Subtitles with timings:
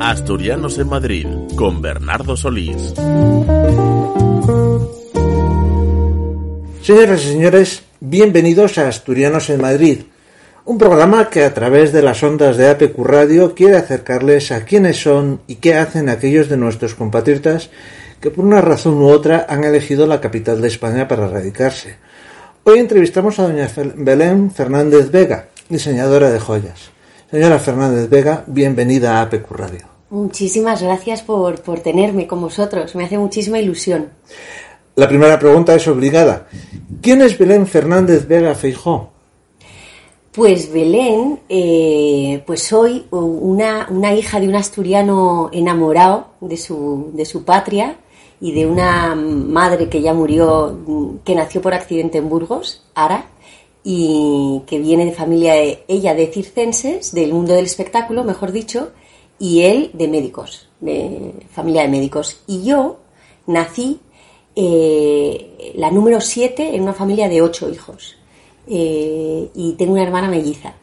[0.00, 1.26] Asturianos en Madrid
[1.56, 2.94] con Bernardo Solís.
[6.82, 10.02] Señoras y señores, bienvenidos a Asturianos en Madrid,
[10.64, 15.02] un programa que a través de las ondas de APQ Radio quiere acercarles a quiénes
[15.02, 17.70] son y qué hacen aquellos de nuestros compatriotas
[18.20, 21.96] que por una razón u otra han elegido la capital de España para radicarse.
[22.62, 26.97] Hoy entrevistamos a doña Belén Fernández Vega, diseñadora de joyas.
[27.30, 29.86] Señora Fernández Vega, bienvenida a APQ Radio.
[30.08, 32.94] Muchísimas gracias por, por tenerme con vosotros.
[32.94, 34.08] Me hace muchísima ilusión.
[34.96, 36.48] La primera pregunta es obligada.
[37.02, 39.10] ¿Quién es Belén Fernández Vega Feijó?
[40.32, 47.26] Pues Belén, eh, pues soy una, una, hija de un asturiano enamorado de su, de
[47.26, 47.98] su patria
[48.40, 53.26] y de una madre que ya murió, que nació por accidente en Burgos, Ara,
[53.84, 58.92] y que viene de familia, de, ella de circenses, del mundo del espectáculo, mejor dicho,
[59.38, 62.42] y él de médicos, de familia de médicos.
[62.46, 62.98] Y yo
[63.46, 64.00] nací
[64.56, 68.16] eh, la número 7 en una familia de ocho hijos.
[68.66, 70.74] Eh, y tengo una hermana melliza.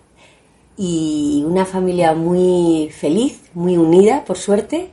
[0.77, 4.89] Y una familia muy feliz, muy unida, por suerte,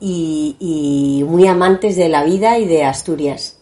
[0.00, 3.59] y, y muy amantes de la vida y de Asturias.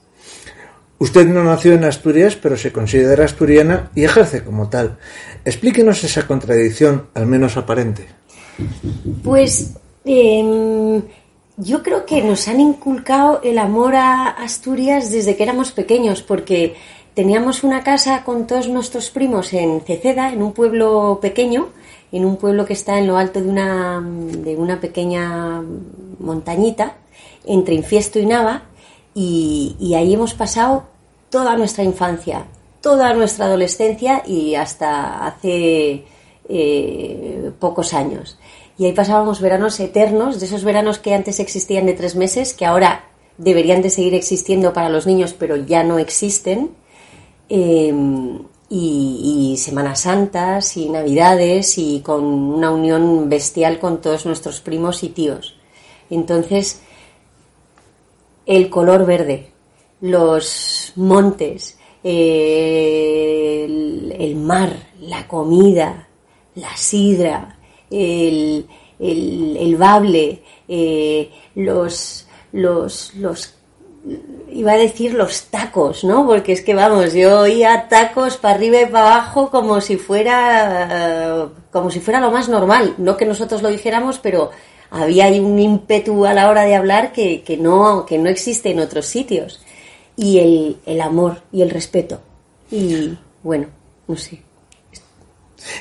[1.01, 4.99] Usted no nació en Asturias, pero se considera asturiana y ejerce como tal.
[5.45, 8.07] Explíquenos esa contradicción, al menos aparente.
[9.23, 11.03] Pues eh,
[11.57, 16.75] yo creo que nos han inculcado el amor a Asturias desde que éramos pequeños, porque
[17.15, 21.69] teníamos una casa con todos nuestros primos en Ceceda, en un pueblo pequeño,
[22.11, 25.63] en un pueblo que está en lo alto de una, de una pequeña
[26.19, 26.97] montañita,
[27.45, 28.63] entre Infiesto y Nava,
[29.21, 30.85] y, y ahí hemos pasado
[31.29, 32.45] toda nuestra infancia,
[32.81, 36.05] toda nuestra adolescencia y hasta hace
[36.49, 38.39] eh, pocos años.
[38.79, 42.65] Y ahí pasábamos veranos eternos, de esos veranos que antes existían de tres meses, que
[42.65, 43.07] ahora
[43.39, 46.71] deberían de seguir existiendo para los niños, pero ya no existen.
[47.49, 47.93] Eh,
[48.71, 55.03] y, y, Semanas Santas y Navidades y con una unión bestial con todos nuestros primos
[55.03, 55.57] y tíos.
[56.09, 56.83] Entonces,
[58.49, 59.53] el color verde,
[60.01, 62.17] los montes, el,
[64.19, 66.09] el mar, la comida,
[66.55, 67.59] la sidra,
[67.91, 68.67] el,
[68.99, 73.55] el, el bable, eh, los, los, los,
[74.51, 76.27] iba a decir los tacos, ¿no?
[76.27, 81.51] Porque es que vamos, yo oía tacos para arriba y para abajo como si fuera,
[81.71, 82.95] como si fuera lo más normal.
[82.97, 84.53] No que nosotros lo dijéramos, pero
[84.91, 88.71] había ahí un ímpetu a la hora de hablar que, que, no, que no existe
[88.71, 89.61] en otros sitios.
[90.17, 92.21] Y el, el amor y el respeto.
[92.71, 93.67] Y bueno,
[94.07, 94.43] no sé.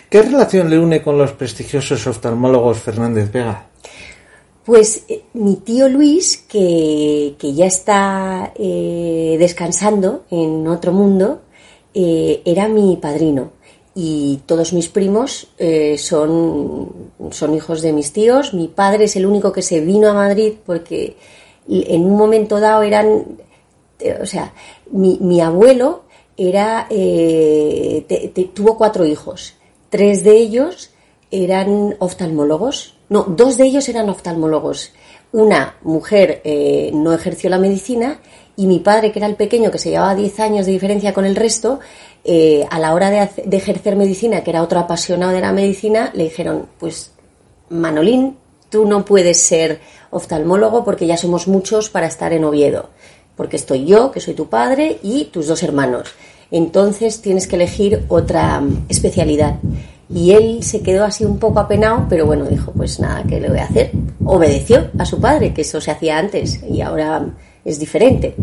[0.10, 3.68] ¿Qué relación le une con los prestigiosos oftalmólogos Fernández Vega?
[4.66, 11.42] Pues eh, mi tío Luis, que, que ya está eh, descansando en otro mundo,
[11.94, 13.52] eh, era mi padrino.
[14.00, 18.54] Y todos mis primos eh, son, son hijos de mis tíos.
[18.54, 21.18] Mi padre es el único que se vino a Madrid porque
[21.68, 23.26] en un momento dado eran,
[24.22, 24.54] o sea,
[24.92, 26.04] mi, mi abuelo
[26.38, 29.56] era, te, te, tuvo cuatro hijos
[29.90, 30.92] tres de ellos
[31.32, 32.96] eran oftalmólogos.
[33.10, 34.92] No, dos de ellos eran oftalmólogos.
[35.32, 38.20] Una mujer eh, no ejerció la medicina
[38.58, 41.24] y mi padre, que era el pequeño, que se llevaba 10 años de diferencia con
[41.24, 41.80] el resto,
[42.26, 46.12] eh, a la hora de, de, ejercer medicina, que era otro apasionado de la medicina,
[46.14, 47.12] le dijeron, pues
[47.70, 48.36] Manolín,
[48.70, 52.90] tú no puedes ser oftalmólogo porque ya somos muchos para estar en Oviedo,
[53.38, 56.14] porque estoy yo, que soy tu padre, y tus dos hermanos
[56.52, 59.56] entonces tienes que elegir otra especialidad.
[60.10, 63.50] Y él se quedó así un poco apenado, pero bueno, dijo, pues nada, ¿qué le
[63.50, 63.92] voy a hacer?
[64.24, 67.26] Obedeció a su padre, que eso se hacía antes y ahora
[67.68, 68.34] es diferente.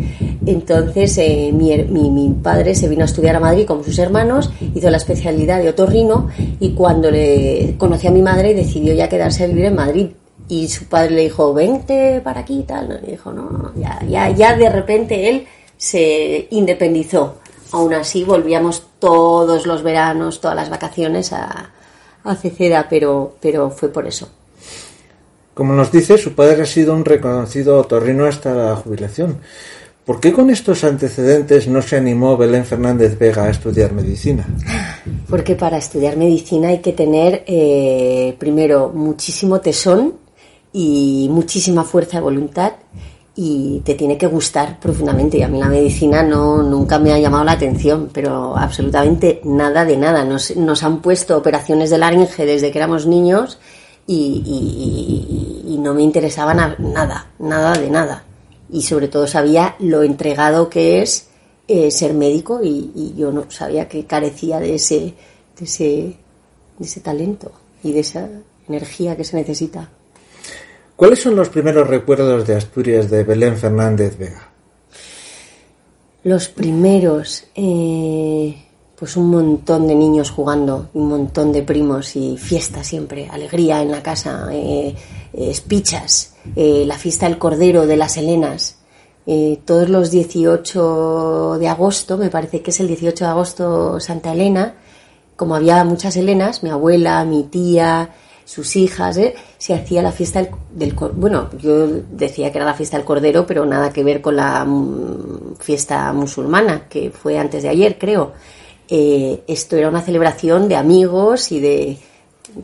[0.47, 4.53] Entonces eh, mi, mi, mi, padre se vino a estudiar a Madrid con sus hermanos,
[4.75, 6.29] hizo la especialidad de otorrino
[6.61, 10.09] y cuando le conoció a mi madre decidió ya quedarse a vivir en Madrid.
[10.47, 13.01] Y su padre le dijo, vente para aquí y tal.
[13.07, 17.37] Y dijo, no, ya, ya, ya de repente él se independizó
[17.75, 21.71] aún así volvíamos todos los veranos, todas las vacaciones a,
[22.23, 24.29] a Ceceda, pero, pero fue por eso.
[25.55, 29.39] Como nos dice, su padre ha sido un reconocido otorrino hasta la jubilación.
[30.05, 34.47] ¿Por qué con estos antecedentes no se animó Belén Fernández Vega a estudiar medicina?
[35.31, 40.15] Porque para estudiar medicina hay que tener, eh, primero, muchísimo tesón
[40.73, 42.73] y muchísima fuerza de voluntad
[43.37, 45.39] y te tiene que gustar profundamente.
[45.39, 49.85] Y a mí la medicina no, nunca me ha llamado la atención, pero absolutamente nada
[49.85, 50.25] de nada.
[50.25, 53.59] Nos, nos han puesto operaciones de laringe desde que éramos niños
[54.07, 58.25] y, y no me interesaba nada, nada de nada
[58.71, 61.29] y sobre todo sabía lo entregado que es
[61.69, 65.15] eh, ser médico y, yo no sabía que carecía de ese,
[65.59, 66.17] de ese,
[66.79, 67.53] de ese talento
[67.83, 68.29] y de esa
[68.69, 69.89] energía que se necesita.
[70.97, 74.51] ¿Cuáles son los primeros recuerdos de Asturias de Belén Fernández Vega?
[76.25, 78.57] Los primeros, eh,
[79.05, 83.91] pues un montón de niños jugando, un montón de primos y fiesta siempre, alegría en
[83.91, 84.95] la casa, eh,
[85.35, 88.79] espichas, eh, la fiesta del Cordero de las Helenas.
[89.27, 94.33] Eh, todos los 18 de agosto, me parece que es el 18 de agosto Santa
[94.33, 94.75] Elena,
[95.37, 98.09] como había muchas Helenas, mi abuela, mi tía,
[98.47, 99.35] sus hijas, ¿eh?
[99.59, 103.47] se hacía la fiesta del, del, Bueno, yo decía que era la fiesta del Cordero,
[103.47, 108.33] pero nada que ver con la mm, fiesta musulmana, que fue antes de ayer, creo.
[108.89, 111.99] Esto era una celebración de amigos y de,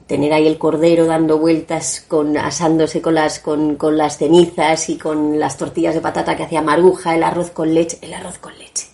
[0.07, 4.97] tener ahí el cordero dando vueltas, con, asándose con las, con, con, las cenizas y
[4.97, 8.57] con las tortillas de patata que hacía Maruja, el arroz con leche, el arroz con
[8.59, 8.87] leche.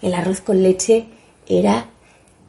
[0.00, 1.06] El arroz con leche
[1.46, 1.86] era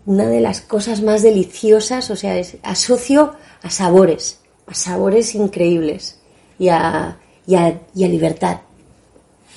[0.05, 6.19] una de las cosas más deliciosas, o sea, es, asocio a sabores, a sabores increíbles
[6.57, 7.17] y a,
[7.47, 8.59] y a, y a libertad,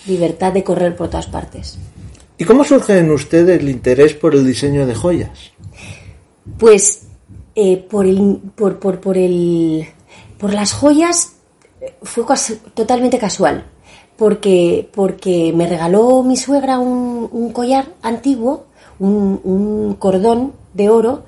[0.07, 1.79] libertad de correr por todas partes.
[2.43, 5.53] ¿Y cómo surge en usted el interés por el diseño de joyas?
[6.59, 7.07] Pues
[7.55, 9.87] eh, por, el, por, por, por, el,
[10.39, 11.37] por las joyas
[12.03, 12.25] fue
[12.75, 13.65] totalmente casual,
[14.17, 18.67] porque, porque me regaló mi suegra un, collar antiguo,
[18.99, 21.23] un, cordón de oro,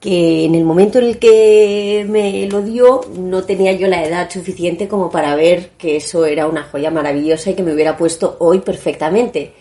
[0.00, 4.28] que en el momento en el que me lo dio no tenía yo la edad
[4.30, 8.36] suficiente como para ver que eso era una joya maravillosa y que me hubiera puesto
[8.40, 9.54] hoy perfectamente.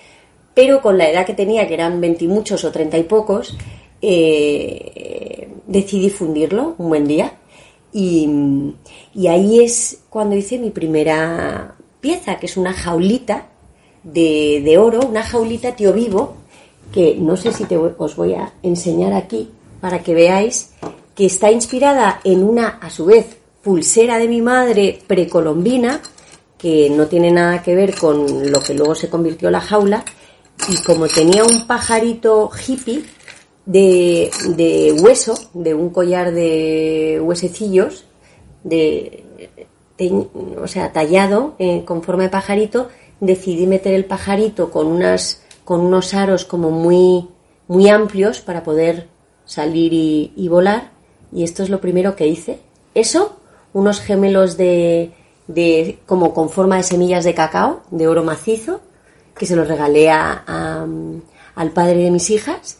[0.57, 3.55] Pero con la edad que tenía, que eran veintimuchos o treinta y pocos,
[4.01, 7.31] eh, decidí fundirlo un buen día.
[7.93, 8.27] Y,
[9.29, 13.49] ahí es cuando hice mi primera pieza, que es una jaulita
[14.01, 16.37] de, oro, una jaulita tío vivo,
[16.91, 17.63] que no sé si
[17.95, 20.71] os voy a enseñar aquí para que veáis
[21.13, 23.27] que está inspirada en una, a su vez,
[23.61, 26.01] pulsera de mi madre precolombina,
[26.57, 30.03] que no tiene nada que ver con lo que luego se convirtió la jaula,
[30.69, 33.03] y como tenía un pajarito hippie,
[33.67, 38.05] de, hueso, de un collar de huesecillos,
[38.63, 39.25] de,
[40.61, 42.87] o sea, tallado eh, con forma de pajarito,
[43.19, 47.27] decidí meter el pajarito con, unas, con unos aros como muy,
[47.67, 49.07] muy amplios para poder
[49.45, 50.91] salir y, volar.
[51.31, 52.59] Y esto es lo primero que hice.
[52.93, 53.37] Eso,
[53.73, 55.11] unos gemelos de,
[55.47, 58.79] de, como con forma de semillas de cacao, de oro macizo,
[59.37, 62.77] que se los regalé al padre de mis hijas.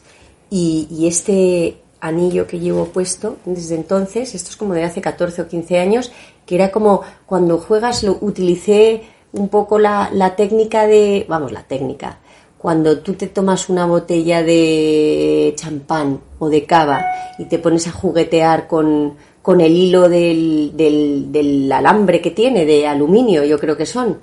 [0.49, 5.47] Y, este anillo que llevo puesto desde entonces, esto es como de hace 14 o
[5.47, 6.11] 15 años,
[6.45, 9.01] que era como cuando juegas, lo utilicé
[9.33, 12.19] un poco la, la técnica de, vamos, la técnica,
[12.57, 17.05] cuando tú te tomas una botella de champán o de cava
[17.37, 22.65] y te pones a juguetear con, con el hilo del, del, del, alambre que tiene,
[22.65, 24.19] de aluminio, yo creo que son,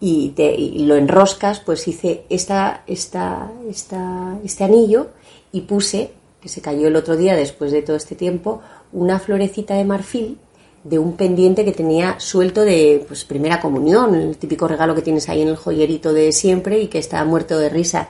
[0.00, 5.08] y, te, y lo enroscas, pues hice esta, esta, esta, este anillo
[5.52, 8.60] y puse, que se cayó el otro día después de todo este tiempo,
[8.92, 10.38] una florecita de marfil
[10.84, 15.28] de un pendiente que tenía suelto de pues primera comunión, el típico regalo que tienes
[15.28, 18.08] ahí en el joyerito de siempre y que está muerto de risa.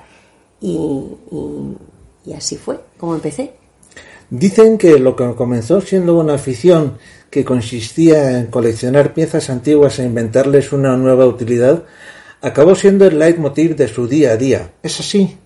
[0.60, 0.76] Y,
[2.26, 3.52] y, así fue como empecé.
[4.28, 6.98] Dicen que lo que comenzó siendo una afición
[7.30, 11.84] que consistía en coleccionar piezas antiguas e inventarles una nueva utilidad,
[12.40, 14.70] acabó siendo el leitmotiv de su día a día.
[14.82, 15.36] ¿Es así?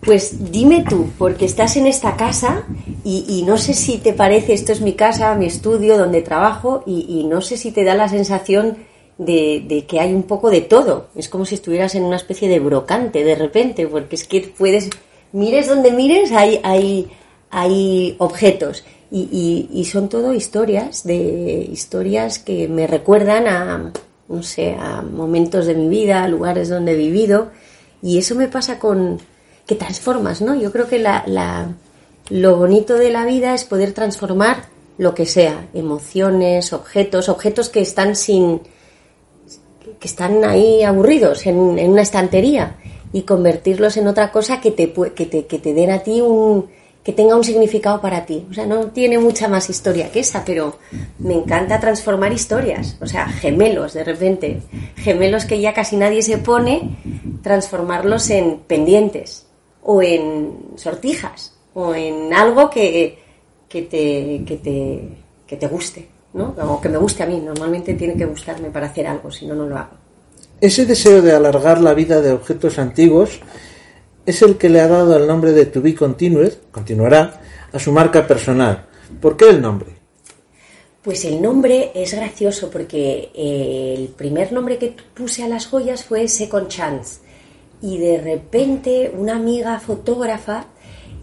[0.00, 2.64] Pues dime tú, porque estás en esta casa
[3.02, 7.24] y, no sé si te parece, esto es mi casa, mi estudio, donde trabajo y,
[7.28, 8.76] no sé si te da la sensación
[9.18, 11.08] de, que hay un poco de todo.
[11.16, 14.90] Es como si estuvieras en una especie de brocante de repente, porque es que puedes,
[15.32, 17.08] mires donde mires, hay, hay,
[17.50, 23.92] hay objetos y, y son todo historias, de historias que me recuerdan a,
[24.28, 27.50] no sé, a momentos de mi vida, a lugares donde he vivido
[28.02, 29.18] y eso me pasa con
[29.66, 30.54] que transformas, ¿no?
[30.54, 31.68] Yo creo que la,
[32.30, 37.80] lo bonito de la vida es poder transformar lo que sea, emociones, objetos, objetos que
[37.80, 38.60] están sin
[40.00, 42.76] que están ahí aburridos en, una estantería
[43.12, 46.66] y convertirlos en otra cosa que te, que te, que te den a ti un
[47.06, 48.44] que tenga un significado para ti.
[48.50, 50.76] O sea, no tiene mucha más historia que esa, pero
[51.20, 52.96] me encanta transformar historias.
[53.00, 54.60] O sea, gemelos de repente,
[54.96, 56.96] gemelos que ya casi nadie se pone,
[57.44, 59.46] transformarlos en pendientes
[59.84, 63.20] o en sortijas o en algo que,
[63.68, 65.08] que, te, que, te,
[65.46, 66.56] que te guste, ¿no?
[66.60, 67.40] O que me guste a mí.
[67.40, 69.94] Normalmente tiene que gustarme para hacer algo, si no, no lo hago.
[70.60, 73.38] Ese deseo de alargar la vida de objetos antiguos
[74.26, 77.40] es el que le ha dado el nombre de To Be Continued, continuará,
[77.72, 78.86] a su marca personal.
[79.20, 79.92] ¿Por qué el nombre?
[81.02, 86.04] Pues el nombre es gracioso porque eh, el primer nombre que puse a las joyas
[86.04, 87.20] fue Second Chance.
[87.80, 90.66] Y de repente una amiga fotógrafa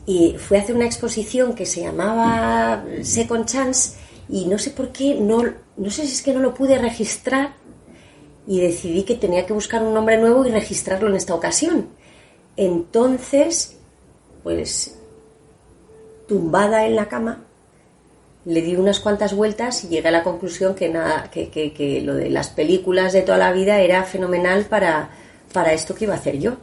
[0.05, 3.97] y fue a hacer una exposición que se llamaba Second Chance
[4.29, 5.43] y no sé por qué, no,
[5.75, 7.55] no sé si es que no lo pude registrar
[8.47, 11.89] y decidí que tenía que buscar un nombre nuevo y registrarlo en esta ocasión.
[12.57, 13.77] Entonces,
[14.43, 14.99] pues,
[16.27, 17.43] tumbada en la cama,
[18.45, 22.15] le di unas cuantas vueltas y llegué a la conclusión que, nada, que, que, lo
[22.15, 25.09] de las películas de toda la vida era fenomenal para,
[25.53, 26.57] para esto que iba a hacer yo.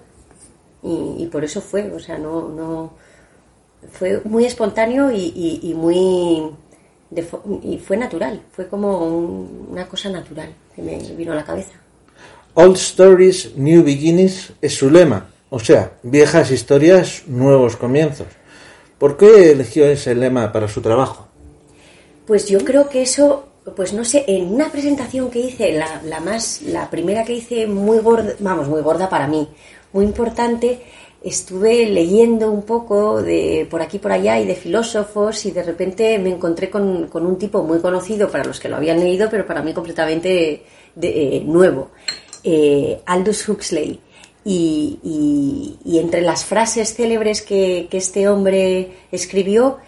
[0.82, 2.92] Y, y por eso fue, o sea, no, no,
[3.92, 6.50] fue muy espontáneo y, muy
[7.62, 8.98] y fue natural, fue como
[9.70, 11.72] una cosa natural que me vino a la cabeza.
[12.54, 18.28] Old Stories, New Beginnings es su lema, o sea, viejas historias, nuevos comienzos.
[18.98, 21.26] ¿Por qué eligió ese lema para su trabajo?
[22.26, 26.20] Pues yo creo que eso, pues no sé, en una presentación que hice, la, la
[26.20, 29.48] más, la primera que hice muy gorda, vamos, muy gorda para mí,
[29.92, 30.80] muy importante,
[31.22, 36.18] estuve leyendo un poco de por aquí por allá y de filósofos y de repente
[36.18, 39.62] me encontré con, un tipo muy conocido para los que lo habían leído, pero para
[39.62, 40.62] mí completamente
[41.00, 41.90] eh, nuevo,
[42.44, 44.00] eh, Aldous Huxley.
[44.44, 49.78] Y, entre las frases célebres que, este hombre escribió,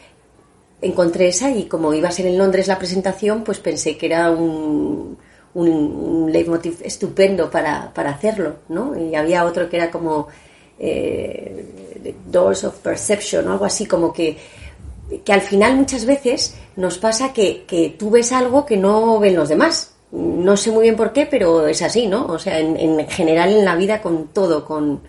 [0.81, 4.31] encontré esa y como iba a ser en Londres la presentación, pues pensé que era
[4.31, 5.17] un,
[5.55, 8.99] un, leitmotiv estupendo para, para hacerlo, ¿no?
[8.99, 10.29] Y había otro que era como
[10.79, 14.37] eh, Doors of Perception o algo así, como que,
[15.25, 19.37] que al final muchas veces nos pasa que, que, tú ves algo que no ven
[19.37, 19.92] los demás.
[20.13, 22.27] No sé muy bien por qué, pero es así, ¿no?
[22.27, 25.03] O sea, en, general en la vida con todo, con,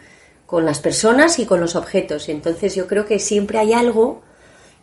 [0.45, 2.29] con las personas y con los objetos.
[2.29, 4.22] Entonces yo creo que siempre hay algo,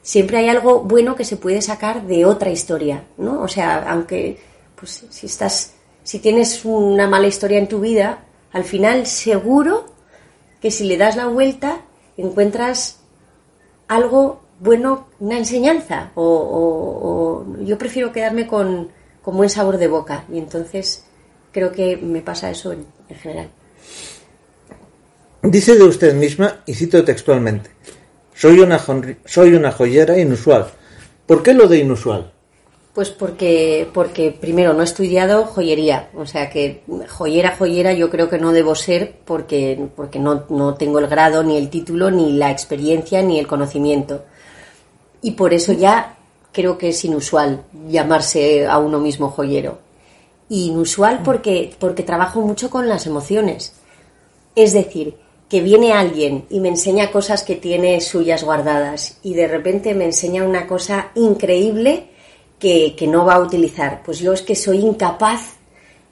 [0.02, 3.40] siempre hay algo bueno que se puede sacar de otra historia, ¿no?
[3.40, 4.38] O sea, aunque,
[4.76, 9.86] pues, si estás, si tienes una mala historia en tu vida, al final seguro
[10.60, 11.80] que si le das la vuelta
[12.16, 13.00] encuentras
[13.88, 18.90] algo bueno, una enseñanza, o, yo prefiero quedarme con,
[19.24, 21.04] buen sabor de boca y entonces
[21.52, 23.50] creo que me pasa eso en, en general.
[25.42, 27.70] Dice de usted misma, y cito textualmente,
[28.34, 28.78] soy una,
[29.24, 30.70] soy una joyera inusual.
[31.26, 32.32] ¿Por qué lo de inusual?
[32.92, 38.28] Pues porque, porque primero no he estudiado joyería, o sea que joyera, joyera yo creo
[38.28, 42.32] que no debo ser porque, porque no, no tengo el grado, ni el título, ni
[42.32, 44.24] la experiencia, ni el conocimiento.
[45.22, 46.18] Y por eso ya
[46.52, 49.78] creo que es inusual llamarse a uno mismo joyero.
[50.48, 53.72] inusual porque, porque trabajo mucho con las emociones.
[54.56, 55.16] Es decir,
[55.48, 60.04] que viene alguien y me enseña cosas que tiene suyas guardadas y de repente me
[60.04, 62.08] enseña una cosa increíble
[62.60, 64.02] que, no va a utilizar.
[64.04, 65.54] Pues yo es que soy incapaz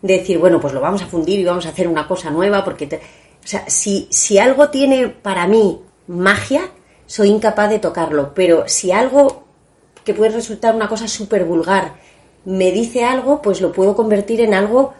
[0.02, 2.64] de decir, bueno, pues lo vamos a fundir y vamos a hacer una cosa nueva,
[2.64, 6.70] porque, o sea, si, si algo tiene para mí magia,
[7.06, 9.47] soy incapaz de tocarlo, pero si algo
[10.08, 11.96] que puede resultar una cosa súper vulgar
[12.46, 14.94] me dice algo, pues lo puedo convertir en algo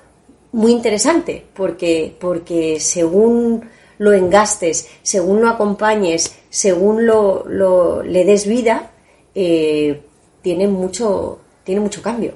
[0.52, 3.64] muy interesante, porque, porque según
[3.96, 8.90] lo engastes, según lo acompañes, según lo, lo le des vida,
[9.34, 10.02] eh,
[10.42, 12.34] tiene mucho, tiene mucho cambio.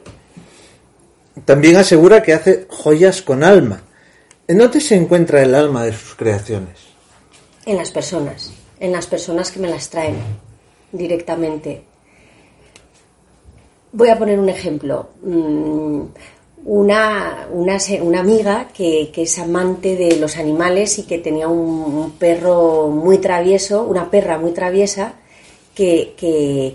[1.44, 3.82] También asegura que hace joyas con alma.
[4.48, 6.78] ¿En dónde se encuentra el alma de sus creaciones?
[7.66, 8.50] En las personas,
[8.80, 10.16] en las personas que me las traen
[10.90, 11.91] directamente.
[13.92, 15.10] Voy a poner un ejemplo.
[15.22, 16.02] Mm,
[16.64, 23.18] una, una, amiga que, es amante de los animales y que tenía un perro muy
[23.18, 25.14] travieso, una perra muy traviesa,
[25.74, 26.14] que,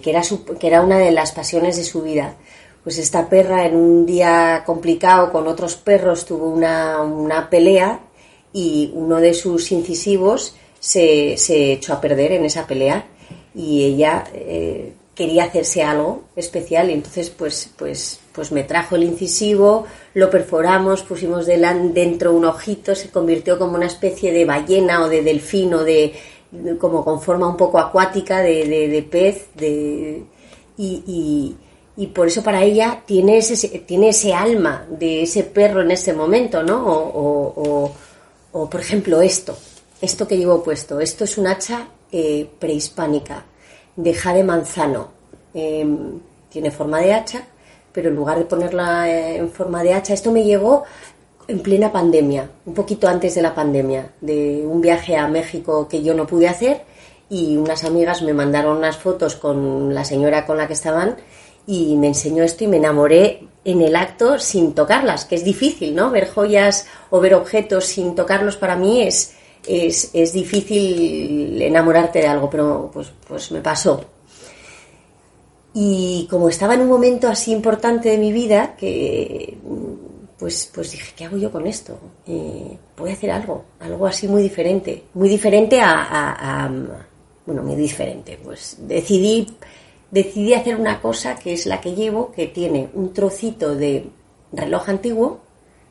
[0.06, 0.22] era
[0.60, 2.36] que era una de las pasiones de su vida.
[2.84, 8.00] Pues esta perra en un día complicado con otros perros tuvo una, pelea
[8.54, 11.34] y uno de sus incisivos se,
[11.74, 13.06] echó a perder en esa pelea.
[13.56, 19.04] y ella eh, quería hacerse algo especial y entonces pues, pues, pues me trajo el
[19.04, 25.10] incisivo, lo perforamos, pusimos dentro un ojito, se convirtió como una especie de ballena o
[25.10, 26.14] de delfín o de,
[26.80, 30.24] como con forma un poco acuática de, pez de,
[30.78, 31.56] y,
[31.98, 36.14] y, por eso para ella tiene ese, tiene ese alma de ese perro en ese
[36.14, 36.86] momento, ¿no?
[36.86, 37.92] O,
[38.52, 39.58] o, por ejemplo esto,
[40.00, 43.46] esto que llevo puesto, esto es un hacha eh, prehispánica
[43.98, 45.10] de jade manzano.
[45.54, 47.42] Em, tiene forma de hacha,
[47.92, 50.84] pero en lugar de ponerla eh, en forma de hacha, esto me llegó
[51.48, 56.04] en plena pandemia, un poquito antes de la pandemia, de un viaje a México que
[56.04, 56.84] yo no pude hacer
[57.30, 61.16] y unas amigas me mandaron unas fotos con la señora con la que estaban
[61.66, 65.94] y me enseñó esto y me enamoré en el acto sin tocarlas, que es difícil,
[65.96, 66.10] ¿no?
[66.10, 69.34] Ver joyas o ver objetos sin tocarlos para mí es,
[69.68, 74.04] es, es difícil enamorarte de algo, pero pues, pues me pasó.
[75.74, 79.58] Y como estaba en un momento así importante de mi vida, que
[80.38, 82.00] pues, pues dije, ¿qué hago yo con esto?
[82.26, 86.70] Eh, voy a hacer algo, algo así muy diferente, muy diferente a,
[87.46, 88.40] bueno, muy diferente.
[88.44, 89.48] Pues decidí,
[90.12, 94.10] decidí hacer una cosa que es la que llevo, que tiene un trocito de
[94.54, 95.40] reloj antiguo,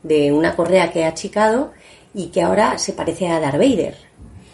[0.03, 1.71] de una correa que he achicado
[2.17, 3.95] y que ahora se parece a Darth Vader,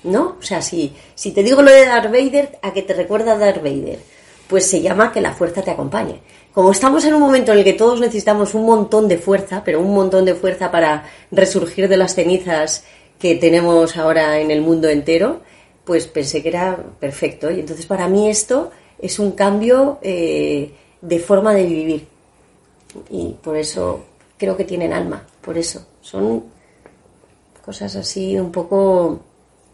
[0.03, 0.36] ¿no?
[0.39, 3.63] O sea, si, si te digo lo de Darth Vader, ¿a qué te recuerda Darth
[3.63, 4.00] Vader?
[4.48, 6.20] Pues se llama que la fuerza te acompañe
[6.53, 9.79] como estamos en un momento en el que todos necesitamos un montón de fuerza, pero
[9.79, 12.84] un montón de fuerza para resurgir de las cenizas
[13.17, 15.41] que tenemos ahora en el mundo entero,
[15.84, 17.50] pues pensé que era perfecto.
[17.50, 22.08] Y entonces para mí esto es un cambio eh, de forma de vivir.
[23.10, 24.05] Y por eso
[24.38, 25.88] creo que tienen alma, por eso.
[26.01, 26.43] Son
[27.63, 29.22] cosas así un poco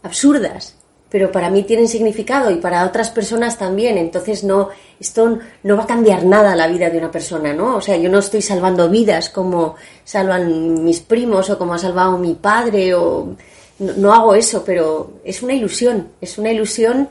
[0.02, 0.76] absurdas,
[1.10, 3.98] pero para mí tienen significado y para otras personas también.
[3.98, 4.68] Entonces no,
[5.00, 7.76] esto no va a cambiar nada la vida de una persona, ¿no?
[7.76, 12.16] O sea, yo no estoy salvando vidas como salvan mis primos o como ha salvado
[12.16, 13.34] mi padre o
[13.80, 17.08] no, hago eso, pero es una ilusión, es una ilusión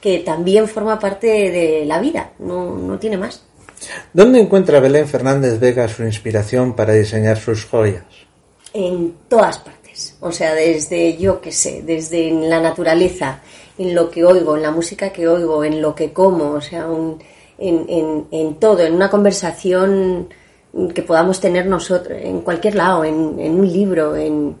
[0.00, 3.42] que también forma parte de la vida, no, no tiene más.
[4.12, 8.04] ¿Dónde encuentra Belén Fernández Vega su inspiración para diseñar sus joyas?
[8.72, 9.81] En todas partes
[10.20, 13.42] o sea, desde, yo qué sé, desde la naturaleza,
[13.78, 16.86] en lo que oigo, en la música que oigo, en lo que como, o sea,
[17.58, 20.28] en, todo, en una conversación
[20.94, 24.56] que podamos tener nosotros, en cualquier lado, en, un libro, en,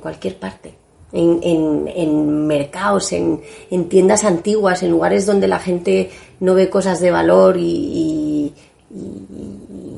[0.00, 0.74] cualquier parte.
[1.10, 3.40] En, mercados, en,
[3.88, 6.10] tiendas antiguas, en lugares donde la gente
[6.40, 8.52] no ve cosas de valor y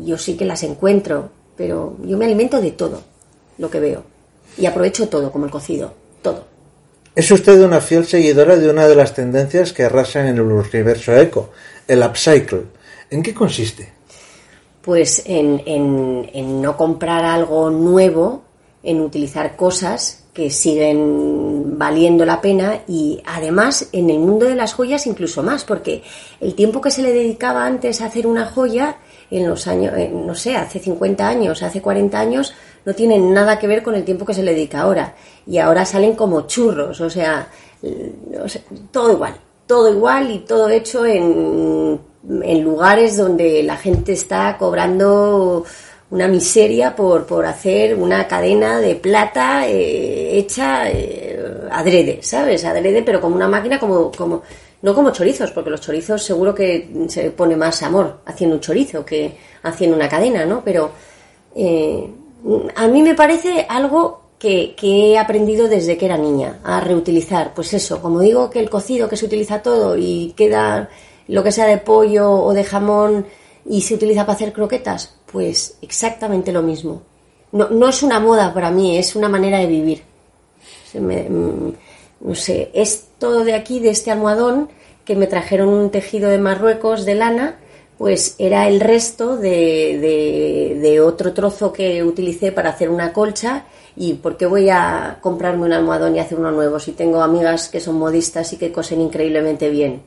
[0.04, 3.09] yo sí que las encuentro, pero yo me alimento de todo
[3.60, 4.02] lo que veo.
[4.58, 6.44] Y aprovecho todo, como el cocido, todo.
[7.14, 11.14] Es usted una fiel seguidora de una de las tendencias que arrasan en el universo
[11.16, 11.50] eco,
[11.86, 12.62] el upcycle.
[13.10, 13.92] ¿En qué consiste?
[14.82, 18.42] Pues en, en, no comprar algo nuevo,
[18.82, 24.72] en utilizar cosas que siguen valiendo la pena y además en el mundo de las
[24.72, 26.02] joyas incluso más, porque
[26.40, 28.96] el tiempo que se le dedicaba antes a hacer una joya,
[29.30, 33.66] en los años, no sé, hace 50 años, hace 40 años, no tienen nada que
[33.66, 35.14] ver con el tiempo que se le dedica ahora.
[35.46, 37.48] Y ahora salen como churros, o sea,
[38.90, 39.34] todo igual,
[39.66, 42.00] todo igual y todo hecho en,
[42.42, 45.64] en lugares donde la gente está cobrando
[46.10, 51.40] una miseria por, por hacer una cadena de plata eh, hecha eh,
[51.70, 52.64] adrede, ¿sabes?
[52.64, 54.42] Adrede, pero como una máquina, como, como,
[54.82, 59.04] no como chorizos, porque los chorizos seguro que se pone más amor haciendo un chorizo
[59.04, 60.62] que haciendo una cadena, ¿no?
[60.64, 60.90] Pero
[61.54, 62.08] eh,
[62.76, 67.52] a mí me parece algo que, he aprendido desde que era niña, a reutilizar.
[67.54, 70.88] Pues eso, como digo que el cocido que se utiliza todo y queda
[71.28, 73.26] lo que sea de pollo o de jamón
[73.66, 77.02] y se utiliza para hacer croquetas, pues exactamente lo mismo.
[77.52, 80.02] No, no es una moda para mí, es una manera de vivir.
[80.94, 81.70] Mm,
[82.20, 84.68] no sé, es todo de aquí, de este almohadón,
[85.04, 87.58] que me trajeron un tejido de Marruecos de lana
[88.00, 94.14] pues era el resto de, de, otro trozo que utilicé para hacer una colcha y
[94.14, 97.78] por qué voy a comprarme un almohadón y hacer uno nuevo si tengo amigas que
[97.78, 100.00] son modistas y que cosen increíblemente bien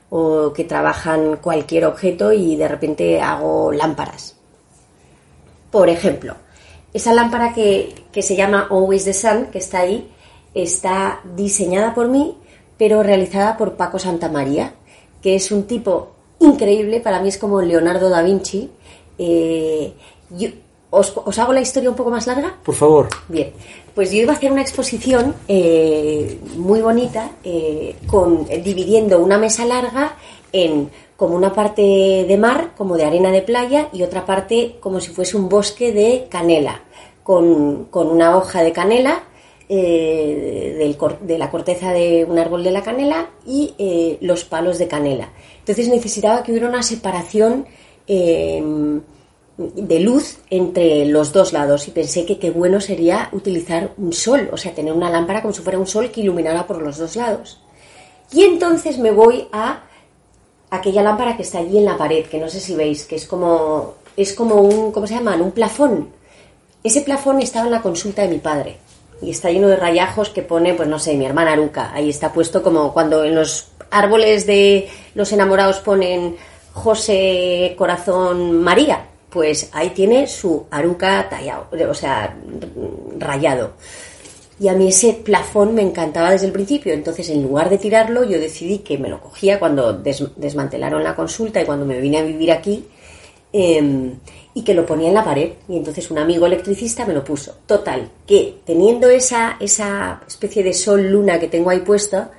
[0.09, 4.37] o que trabajan cualquier objeto y de repente hago lámparas.
[5.69, 6.37] Por ejemplo,
[6.97, 10.09] esa lámpara que, que se llama Always the Sun, que está ahí,
[10.53, 12.35] está diseñada por mí,
[12.77, 14.73] pero realizada por Paco Santamaría,
[15.21, 18.69] que es un tipo increíble, para mí es como Leonardo da Vinci.
[19.17, 19.93] Eh,
[20.31, 20.49] yo-
[20.89, 22.55] ¿os, os hago la historia un poco más larga?
[22.63, 23.07] Por favor.
[23.27, 23.51] Bien,
[23.95, 29.65] pues yo iba a hacer una exposición eh, muy bonita, eh, con, dividiendo una mesa
[29.65, 30.15] larga
[30.51, 34.99] en como una parte de mar, como de arena de playa, y otra parte como
[34.99, 36.81] si fuese un bosque de canela,
[37.27, 39.21] con, una hoja de canela,
[39.67, 44.87] eh, de la corteza de un árbol de la canela y eh, los palos de
[44.87, 45.33] canela.
[45.59, 47.65] Entonces necesitaba que hubiera una separación
[48.07, 48.63] eh,
[49.57, 54.47] de luz entre los dos lados y pensé que qué bueno sería utilizar un sol,
[54.53, 57.17] o sea, tener una lámpara como si fuera un sol que iluminara por los dos
[57.17, 57.59] lados.
[58.31, 59.83] Y entonces me voy a
[60.69, 63.25] aquella lámpara que está allí en la pared, que no sé si veis, que es
[63.25, 65.41] como es como un ¿cómo se llaman?
[65.41, 66.16] un plafón.
[66.83, 68.77] Ese plafón estaba en la consulta de mi padre
[69.21, 71.91] y está lleno de rayajos que pone, pues no sé, mi hermana Aruca.
[71.93, 76.35] Ahí está puesto como cuando en los árboles de los enamorados ponen
[76.73, 79.07] José Corazón María.
[79.29, 82.35] Pues ahí tiene su Aruca tallado, o sea,
[83.19, 83.71] rayado.
[84.59, 86.93] Y a mí ese plafón me encantaba desde el principio.
[86.93, 91.15] Entonces, en lugar de tirarlo, yo decidí que me lo cogía cuando des- desmantelaron la
[91.15, 92.87] consulta y cuando me vine a vivir aquí.
[93.59, 94.13] Eh,
[94.53, 95.53] y que lo ponía en la pared.
[95.67, 97.55] Y entonces un amigo electricista me lo puso.
[97.65, 102.31] Total, que teniendo esa, esa especie de sol-luna que tengo ahí puesta,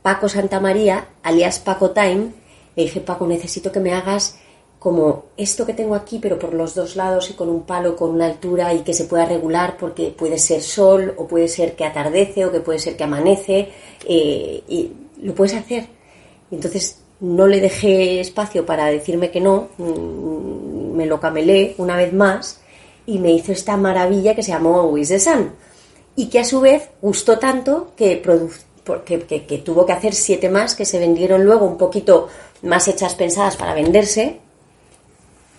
[0.00, 2.32] Paco Santamaría, alias Paco Time,
[2.74, 4.38] le dije, Paco, necesito que me hagas
[4.78, 8.10] como esto que tengo aquí, pero por los dos lados y con un palo con
[8.10, 11.84] una altura y que se pueda regular porque puede ser sol o puede ser que
[11.84, 13.68] atardece o que puede ser que amanece
[14.08, 15.86] eh, y lo puedes hacer.
[16.50, 22.12] Entonces no le dejé espacio para decirme que no, mm, me lo camelé una vez
[22.12, 22.60] más
[23.06, 25.52] y me hizo esta maravilla que se llamó Always the Sun
[26.16, 28.16] y que a su vez gustó tanto que,
[28.84, 32.28] porque- que, que tuvo que hacer siete más que se vendieron luego un poquito
[32.62, 34.40] más hechas pensadas para venderse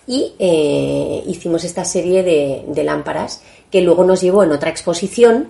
[0.06, 5.48] y eh, hicimos esta serie de, de lámparas que luego nos llevó en otra exposición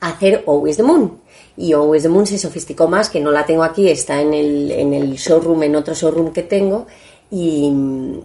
[0.00, 1.20] a hacer Always the Moon.
[1.56, 4.92] Y the Moon se sofisticó más, que no la tengo aquí, está en el, en
[4.92, 6.86] el showroom, en otro showroom que tengo,
[7.30, 7.72] y,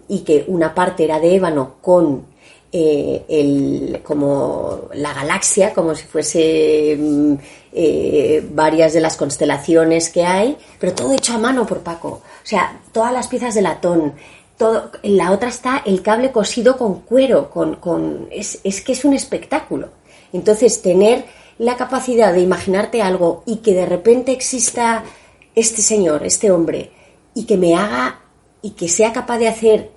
[0.10, 2.32] y que una parte era de ébano con
[2.74, 7.34] eh, el, como la galaxia, como si fuese mm,
[7.74, 12.08] eh, varias de las constelaciones que hay, pero todo hecho a mano por Paco.
[12.10, 14.14] O sea, todas las piezas de latón,
[14.58, 19.04] todo, la otra está el cable cosido con cuero, con, con, es, es que es
[19.04, 19.90] un espectáculo.
[20.32, 21.26] Entonces, tener
[21.62, 25.04] la capacidad de imaginarte algo y que de repente exista
[25.54, 26.90] este señor, este hombre,
[27.36, 28.22] y que me haga
[28.64, 29.92] y que sea capaz de hacer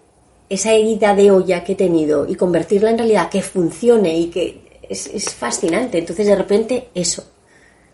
[0.50, 4.80] esa herida de olla que he tenido y convertirla en realidad, que funcione y que
[4.90, 5.96] es, es fascinante.
[5.96, 7.24] Entonces, de repente, eso.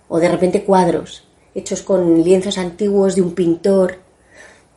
[0.09, 3.99] O de repente cuadros hechos con lienzos antiguos de un pintor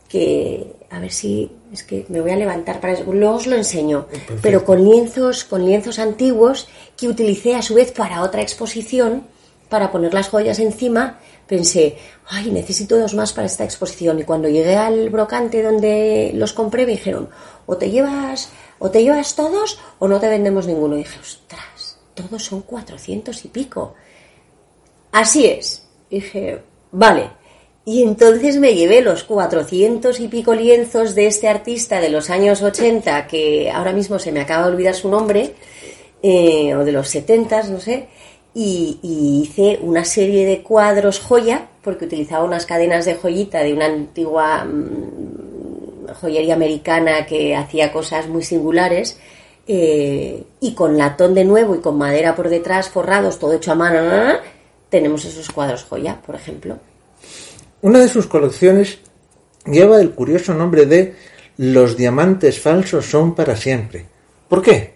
[0.07, 3.11] que a ver si es que me voy a levantar para eso.
[3.11, 4.07] luego os lo enseño
[4.41, 9.23] pero con lienzos con lienzos antiguos que utilicé a su vez para otra exposición
[9.69, 14.47] para poner las joyas encima pensé ay necesito dos más para esta exposición y cuando
[14.47, 17.29] llegué al brocante donde los compré me dijeron
[17.65, 21.97] o te llevas o te llevas todos o no te vendemos ninguno y dije ostras
[22.13, 23.95] todos son 400 y pico
[25.11, 25.87] así es.
[26.09, 27.42] Dije vale
[27.85, 32.61] y entonces me llevé los 400 y pico lienzos de este artista de los años
[32.61, 35.53] 80, que ahora mismo se me acaba de olvidar su nombre,
[36.21, 38.07] eh, o de los 70, no sé,
[38.53, 43.87] y, hice una serie de cuadros joya, porque utilizaba unas cadenas de joyita de una
[43.87, 49.17] antigua mm, joyería americana que hacía cosas muy singulares,
[49.67, 53.75] eh, y con latón de nuevo y con madera por detrás, forrados, todo hecho a
[53.75, 53.99] mano,
[54.89, 56.77] tenemos esos cuadros joya, por ejemplo.
[57.83, 58.99] Una de sus colecciones
[59.65, 61.15] lleva el curioso nombre de
[61.57, 64.05] Los diamantes falsos son para siempre.
[64.47, 64.93] ¿Por qué?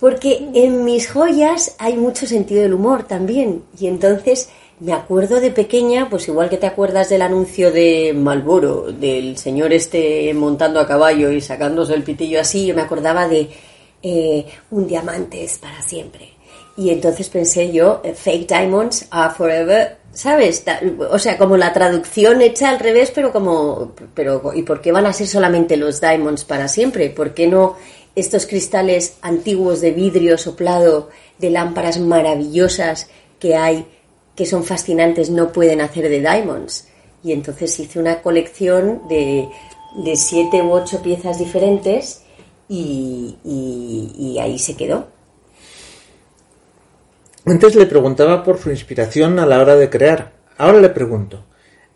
[0.00, 3.64] Porque en mis joyas hay mucho sentido del humor también.
[3.78, 4.48] Y entonces
[4.80, 9.74] me acuerdo de pequeña, pues igual que te acuerdas del anuncio de Malboro, del señor
[9.74, 13.50] este montando a caballo y sacándose el pitillo así, yo me acordaba de
[14.02, 16.32] eh, un diamante es para siempre.
[16.78, 20.64] Y entonces pensé yo, fake diamonds are forever, ¿sabes?
[21.12, 25.06] O sea, como la traducción hecha al revés, pero como, pero, ¿y por qué van
[25.06, 27.08] a ser solamente los diamonds para siempre?
[27.10, 27.76] ¿Por qué no
[28.16, 33.86] estos cristales antiguos de vidrio soplado, de lámparas maravillosas que hay,
[34.34, 36.88] que son fascinantes, no pueden hacer de diamonds.
[37.22, 39.48] Y entonces hice una colección de,
[40.02, 42.22] de siete u ocho piezas diferentes
[42.68, 45.06] y, y ahí se quedó.
[47.48, 50.32] Antes le preguntaba por su inspiración a la hora de crear.
[50.58, 51.46] Ahora le pregunto,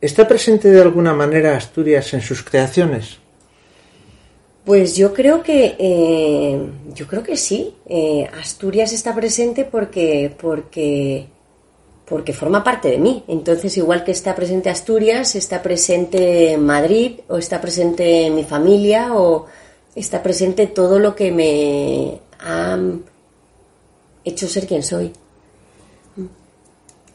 [0.00, 3.18] ¿está presente de alguna manera Asturias en sus creaciones?
[4.64, 6.58] Pues yo creo que eh,
[6.94, 7.74] yo creo que sí.
[7.86, 11.26] Eh, Asturias está presente porque porque
[12.06, 13.22] porque forma parte de mí.
[13.28, 19.44] Entonces, igual que está presente Asturias, está presente Madrid o está presente mi familia o
[19.94, 22.78] está presente todo lo que me ha
[24.24, 25.12] hecho ser quien soy.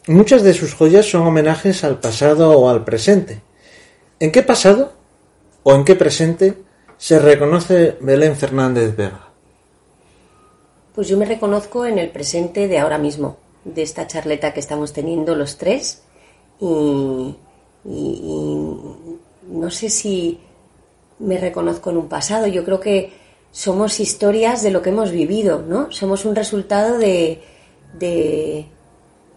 [0.08, 3.42] Muchas de sus joyas son homenajes al pasado o al presente.
[4.22, 4.94] ¿En qué pasado
[5.64, 6.54] o en qué presente
[6.98, 9.28] se reconoce Belén Fernández Vega?
[10.96, 14.94] Pues yo me reconozco en el presente de ahora mismo, de esta charleta que estamos
[14.94, 16.04] teniendo los tres
[16.62, 17.36] y,
[17.84, 20.40] no sé si
[21.20, 22.48] me reconozco en un pasado.
[22.48, 23.12] Yo creo que
[23.52, 25.92] somos historias de lo que hemos vivido, ¿no?
[25.92, 27.42] Somos un resultado de,
[28.00, 28.68] de,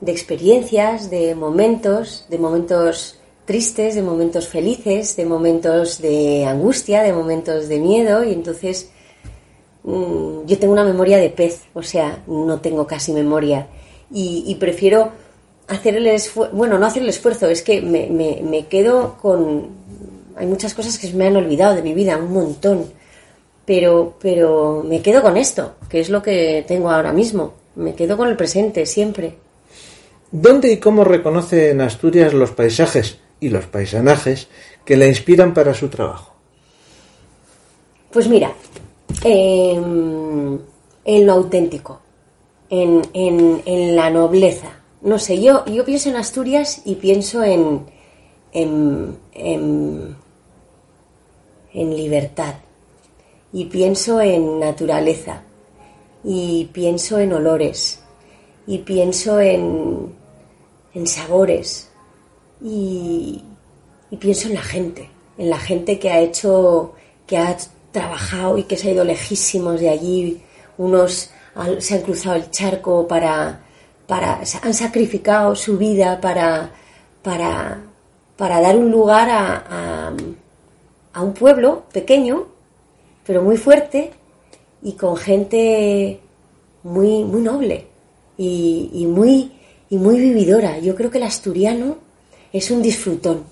[0.01, 7.13] de experiencias, de momentos, de momentos tristes, de momentos felices, de momentos de angustia, de
[7.13, 8.91] momentos de miedo y entonces
[9.83, 13.67] mm, yo tengo una memoria de pez, o sea, no tengo casi memoria
[14.13, 15.13] y, prefiero
[15.69, 19.69] hacer el esfuerzo, bueno, no hacer el esfuerzo, es que me, me, quedo con...
[20.37, 22.87] Hay muchas cosas que me han olvidado de mi vida, un montón,
[23.65, 28.17] pero, pero me quedo con esto, que es lo que tengo ahora mismo, me quedo
[28.17, 29.37] con el presente siempre.
[30.33, 34.49] ¿Dónde y cómo reconoce en Asturias los paisajes y los paisanajes
[34.85, 36.35] que le inspiran para su trabajo?
[38.13, 38.53] Pues mira,
[39.25, 40.59] em,
[41.05, 42.01] en lo auténtico,
[42.69, 44.71] en, en, la nobleza.
[45.03, 47.87] No sé, yo, yo pienso en Asturias y pienso en,
[48.53, 50.17] en, en,
[51.73, 52.55] en libertad.
[53.53, 55.43] Y pienso en naturaleza.
[56.23, 58.01] Y pienso en olores.
[58.67, 60.20] Y pienso en,
[60.95, 61.91] en sabores
[62.63, 63.43] y,
[64.19, 66.95] pienso en la gente, en la gente que ha hecho,
[67.27, 67.57] que ha
[67.93, 70.43] trabajado y que se ha ido lejísimos de allí.
[70.79, 71.31] Unos
[71.79, 73.61] se han cruzado el charco para,
[74.07, 76.71] para han sacrificado su vida para,
[77.23, 77.83] para,
[78.37, 80.13] para dar un lugar a,
[81.13, 82.47] a, un pueblo pequeño,
[83.27, 84.13] pero muy fuerte
[84.83, 86.21] y con gente
[86.83, 87.87] muy, muy noble
[88.37, 89.53] y, y, muy,
[89.91, 90.79] y muy vividora.
[90.79, 91.99] Yo creo que el asturiano
[92.53, 93.45] es un disfrutón,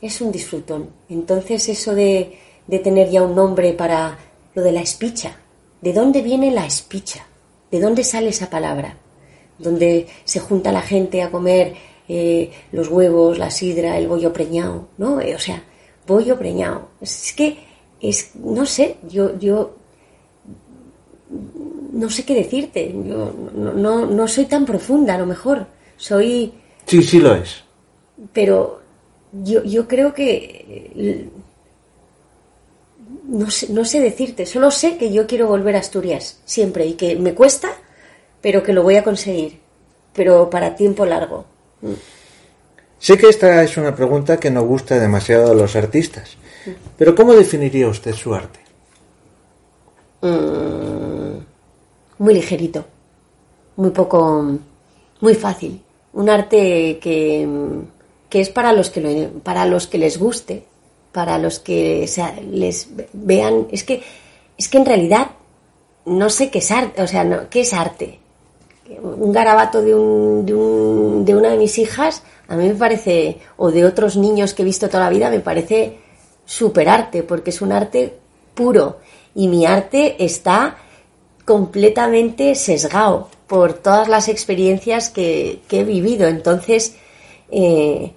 [0.00, 0.90] es un disfrutón.
[1.08, 4.18] Entonces eso de, de tener ya un nombre para
[4.54, 5.36] lo de la espicha,
[5.82, 7.26] ¿de dónde viene la espicha?
[7.70, 8.96] ¿De dónde sale esa palabra?
[9.58, 11.74] Donde se junta la gente a comer
[12.08, 15.20] eh, los huevos, la sidra, el bollo preñado, ¿no?
[15.20, 15.64] Eh, o sea,
[16.06, 16.88] bollo preñado.
[17.00, 17.58] Es que,
[18.00, 19.74] es, no sé, yo, yo
[21.96, 22.92] no sé qué decirte.
[22.92, 25.66] Yo no, no, no soy tan profunda, a lo mejor.
[25.96, 26.52] Soy.
[26.86, 27.66] Sí, sí lo es
[28.32, 28.80] pero
[29.32, 31.28] yo, yo creo que
[33.24, 36.94] no sé, no sé decirte, solo sé que yo quiero volver a Asturias siempre y
[36.94, 37.70] que me cuesta,
[38.40, 39.58] pero que lo voy a conseguir,
[40.12, 41.44] pero para tiempo largo.
[42.98, 46.36] Sé que esta es una pregunta que no gusta demasiado a los artistas,
[46.96, 48.60] pero ¿cómo definiría usted su arte?
[50.22, 51.05] Mm,
[52.18, 52.84] muy ligerito,
[53.76, 54.58] muy poco,
[55.20, 55.82] muy fácil.
[56.12, 57.46] Un arte que,
[58.28, 60.64] que es para los que, para los que les guste,
[61.12, 62.08] para los que
[62.50, 63.66] les vean.
[63.70, 64.02] Es que,
[64.56, 65.30] es que en realidad
[66.06, 68.20] no sé qué es arte, o sea, no, ¿qué es arte?
[69.02, 73.38] un garabato de, un, de, un, de una de mis hijas, a mí me parece,
[73.56, 75.98] o de otros niños que he visto toda la vida, me parece
[76.44, 78.14] super arte, porque es un arte
[78.54, 78.98] puro.
[79.34, 80.76] Y mi arte está
[81.46, 86.28] completamente sesgado por todas las experiencias que, he vivido.
[86.28, 86.96] Entonces,
[87.50, 88.12] eh,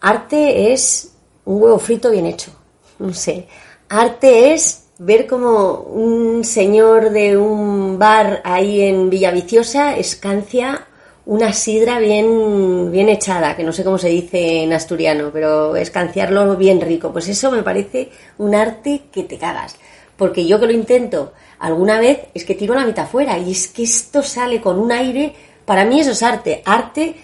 [0.00, 1.12] arte es
[1.46, 2.52] un huevo frito bien hecho.
[2.98, 3.48] No sé.
[3.88, 10.86] Arte es ver como un señor de un bar ahí en Villaviciosa escancia
[11.26, 16.56] una sidra bien, bien echada, que no sé cómo se dice en asturiano, pero escanciarlo
[16.56, 17.12] bien rico.
[17.12, 19.76] Pues eso me parece un arte que te cagas.
[20.20, 23.68] Porque yo que lo intento alguna vez es que tiro la mitad fuera y es
[23.68, 26.62] que esto sale con un aire, para mí eso es arte.
[26.66, 27.16] Arte,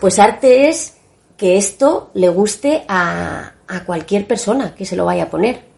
[0.00, 0.94] pues arte es
[1.36, 5.74] que esto le guste a, a cualquier persona que se lo vaya a poner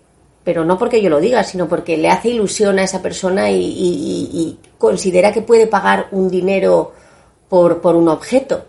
[0.46, 4.56] pero no porque yo lo diga, sino porque le hace ilusión a esa persona y,
[4.78, 6.92] considera que puede pagar un dinero
[7.48, 8.64] por, por, un objeto.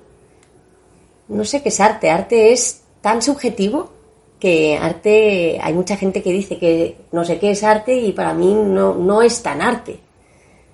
[1.27, 2.09] No sé qué es arte.
[2.09, 3.91] Arte es tan subjetivo
[4.39, 8.33] que arte, hay mucha gente que dice que no sé qué es arte y para
[8.33, 9.99] mí no, no es tan arte.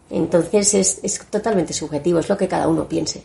[0.10, 3.23] Entonces es, es totalmente subjetivo, es lo que cada uno piense.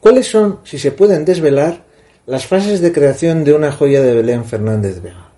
[0.00, 1.84] ¿Cuáles son, si se pueden desvelar,
[2.26, 5.28] las fases de creación de una joya de Belén Fernández Vega?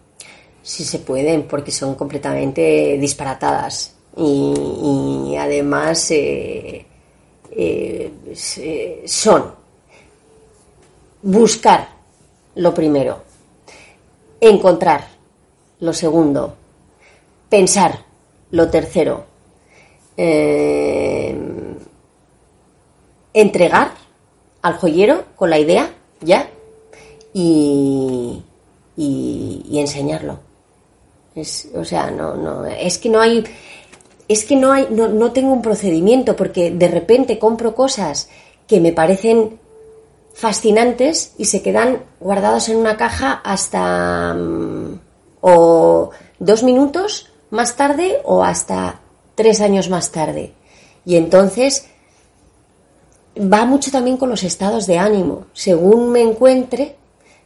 [0.62, 3.94] Sí se pueden, porque son completamente disparatadas.
[4.16, 6.84] Y, además eh,
[7.50, 9.44] eh, son
[11.22, 11.88] buscar
[12.56, 13.22] lo primero,
[14.42, 15.06] encontrar
[15.80, 16.54] lo segundo,
[17.48, 18.00] pensar
[18.50, 19.24] lo tercero,
[20.16, 21.34] eh,
[23.32, 23.92] entregar
[24.60, 26.48] al joyero con la idea, ya,
[27.32, 28.42] y,
[28.96, 30.38] y enseñarlo.
[31.34, 33.44] Es, o sea, no, no, es que no hay,
[34.28, 38.28] es que no hay, no, no tengo un procedimiento porque de repente compro cosas
[38.66, 39.58] que me parecen
[40.34, 45.00] fascinantes y se quedan guardadas en una caja hasta mm,
[45.40, 49.00] o dos minutos más tarde o hasta
[49.34, 50.54] tres años más tarde.
[51.04, 51.86] Y entonces
[53.36, 55.46] va mucho también con los estados de ánimo.
[55.52, 56.96] Según me encuentre,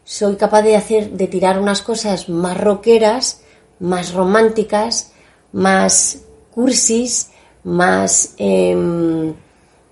[0.05, 3.40] soy capaz de hacer, de tirar unas cosas más roqueras
[3.79, 5.12] más románticas,
[5.53, 6.22] más
[6.55, 7.31] cursis,
[7.64, 9.35] más em,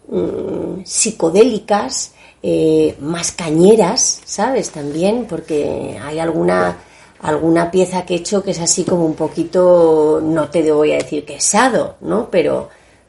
[0.09, 2.14] mm, psicodélicas,
[2.47, 4.69] eh, más cañeras, ¿sabes?
[4.69, 6.77] También, porque hay alguna,
[7.23, 10.97] alguna pieza que he hecho que es así como un poquito, no te voy a
[10.97, 12.29] decir quesado, ¿no?
[12.31, 12.69] Pero,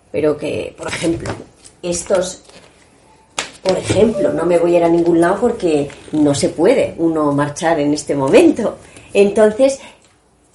[0.09, 1.33] pero que, por ejemplo,
[1.81, 2.43] estos,
[3.61, 7.33] por ejemplo, no me voy a ir a ningún lado porque no se puede uno
[7.33, 8.77] marchar en este momento.
[9.13, 9.79] Entonces,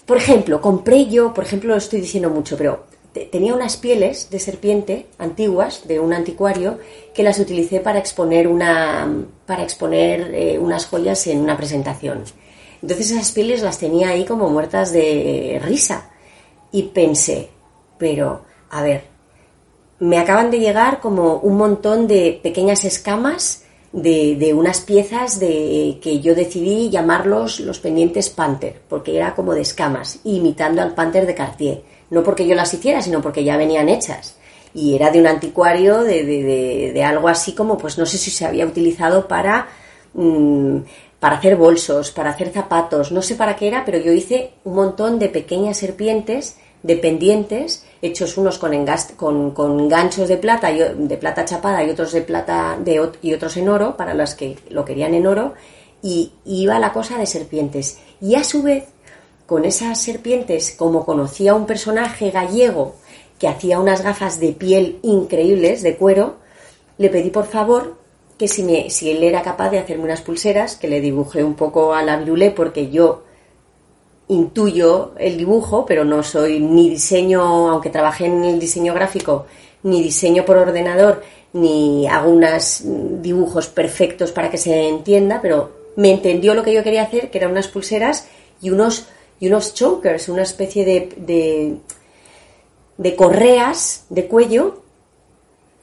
[0.06, 4.38] por ejemplo, compré yo, por ejemplo, lo estoy diciendo mucho, pero tenía unas pieles de
[4.38, 6.78] serpiente antiguas de un anticuario
[7.14, 12.24] que las utilicé para exponer una para exponer eh, unas joyas en una presentación.
[12.82, 16.10] Entonces esas pieles las tenía ahí como muertas de risa
[16.72, 17.50] y pensé,
[17.98, 19.04] pero a ver,
[19.98, 26.20] me acaban de llegar como un montón de pequeñas escamas de, unas piezas de, que
[26.20, 31.34] yo decidí llamarlos los pendientes Panther, porque era como de escamas, imitando al Panther de
[31.34, 31.82] Cartier.
[32.10, 34.36] No porque yo las hiciera, sino porque ya venían hechas.
[34.74, 38.30] Y era de un anticuario, de, de, de algo así como, pues no sé si
[38.30, 39.68] se había utilizado para,
[40.14, 40.78] mm,
[41.18, 44.74] para hacer bolsos, para hacer zapatos, no sé para qué era, pero yo hice un
[44.74, 51.16] montón de pequeñas serpientes de pendientes hechos unos con, con, con, ganchos de plata, de
[51.18, 54.84] plata chapada y otros de plata de, y otros en oro, para las que lo
[54.84, 55.54] querían en oro,
[56.02, 57.98] y, iba la cosa de serpientes.
[58.20, 58.84] Y a su vez,
[59.50, 62.94] con esas serpientes, como conocía un personaje gallego
[63.36, 66.36] que hacía unas gafas de piel increíbles, de cuero,
[66.98, 67.96] le pedí por favor
[68.38, 71.54] que si, me, si él era capaz de hacerme unas pulseras, que le dibujé un
[71.54, 73.24] poco a la violé porque yo
[74.28, 79.46] intuyo el dibujo, pero no soy ni diseño, aunque trabajé en el diseño gráfico,
[79.82, 81.24] ni diseño por ordenador,
[81.54, 86.84] ni hago unos dibujos perfectos para que se entienda, pero me entendió lo que yo
[86.84, 88.28] quería hacer, que eran unas pulseras
[88.62, 89.08] y unos,
[89.40, 91.80] y unos chokers, una especie de,
[92.98, 94.82] de, correas de cuello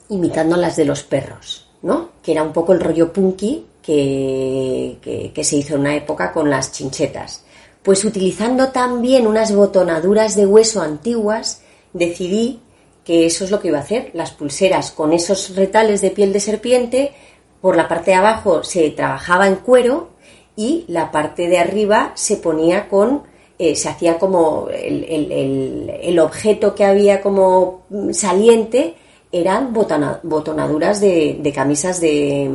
[0.10, 2.12] imitando las de los perros, ¿no?
[2.24, 6.50] Que era un poco el rollo punky que, que se hizo en una época con
[6.50, 7.44] las chinchetas.
[7.82, 11.62] Pues utilizando también unas botonaduras de hueso antiguas,
[11.94, 12.60] decidí
[13.04, 16.34] que eso es lo que iba a hacer, las pulseras con esos retales de piel
[16.34, 17.14] de serpiente,
[17.62, 20.10] por la parte de abajo se trabajaba en cuero
[20.56, 23.24] y la parte de arriba se ponía con,
[23.60, 28.96] eh, se hacía como el, objeto que había como saliente,
[29.32, 32.52] eran botonaduras de, camisas de,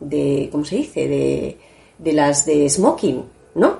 [0.00, 1.08] de, ¿cómo se dice?
[1.08, 1.58] De,
[1.98, 3.24] de las de smoking,
[3.54, 3.78] ¿no?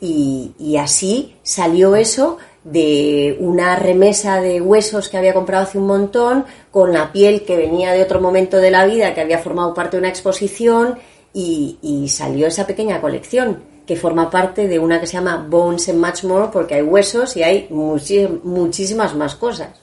[0.00, 5.86] Y, y, así salió eso de una remesa de huesos que había comprado hace un
[5.86, 9.74] montón, con la piel que venía de otro momento de la vida, que había formado
[9.74, 10.98] parte de una exposición,
[11.34, 15.88] y, y salió esa pequeña colección que forma parte de una que se llama Bones
[15.88, 19.80] and Much More, porque hay huesos y hay muchísimas más cosas.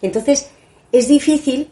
[0.00, 0.50] Entonces,
[0.90, 1.70] es difícil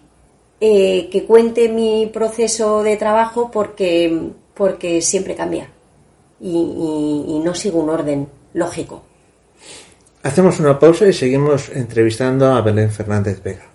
[0.61, 5.71] eh, que cuente mi proceso de trabajo porque, porque siempre cambia
[6.41, 9.03] y, y no sigo un orden lógico.
[10.23, 13.67] Hacemos una pausa y seguimos entrevistando a Belén Fernández Vega.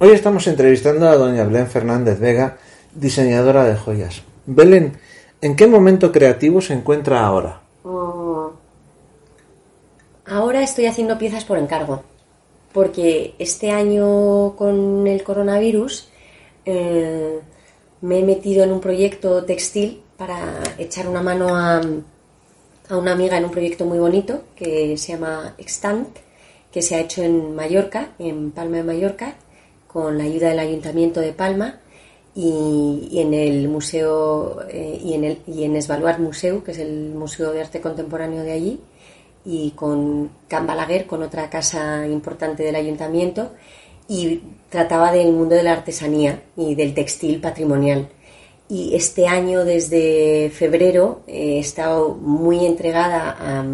[0.00, 2.56] Hoy estamos entrevistando a doña Belén Fernández Vega,
[2.94, 4.22] diseñadora de joyas.
[4.46, 4.92] Belén,
[5.40, 7.62] ¿en qué momento creativo se encuentra ahora?
[7.82, 8.52] Oh.
[10.24, 12.04] Ahora estoy haciendo piezas por encargo,
[12.72, 16.08] porque este año con el coronavirus
[16.64, 17.40] eh,
[18.00, 21.80] me he metido en un proyecto textil para echar una mano a,
[22.88, 26.06] a una amiga en un proyecto muy bonito que se llama Extant,
[26.70, 29.34] que se ha hecho en Mallorca, en Palma de Mallorca,
[29.88, 31.80] con la ayuda del Ayuntamiento de Palma
[32.34, 37.10] y, en el museo eh, y en el y en Esvaluar Museu, que es el
[37.14, 38.80] Museo de Arte Contemporáneo de allí,
[39.44, 43.52] y con Can Balaguer, con otra casa importante del Ayuntamiento,
[44.08, 48.08] y trataba del mundo de la artesanía y del textil patrimonial.
[48.70, 53.64] Y este año, desde febrero, he estado muy entregada a,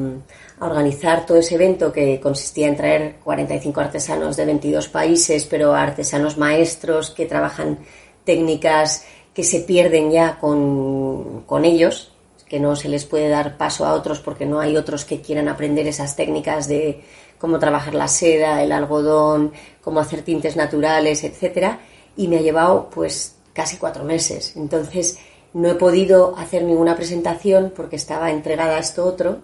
[0.61, 6.39] organizar todo ese evento que consistía en traer 45 artesanos de 22 países, pero artesanos
[6.39, 7.81] maestros que trabajan
[8.25, 12.13] técnicas que se pierden ya con, con ellos,
[12.49, 15.49] que no se les puede dar paso a otros porque no hay otros que quieran
[15.49, 17.03] aprender esas técnicas de
[17.37, 21.81] cómo trabajar la seda, el algodón, cómo hacer tintes naturales, etcétera,
[22.17, 24.53] y me ha llevado pues casi cuatro meses.
[24.57, 25.19] Entonces
[25.55, 29.39] no he podido hacer ninguna presentación porque estaba entregada a esto otro